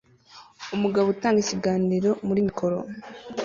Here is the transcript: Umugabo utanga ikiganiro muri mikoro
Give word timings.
Umugabo 0.75 1.07
utanga 1.09 1.39
ikiganiro 1.43 2.09
muri 2.27 2.39
mikoro 2.49 2.77